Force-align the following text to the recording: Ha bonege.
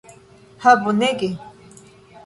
Ha 0.63 0.73
bonege. 0.85 1.31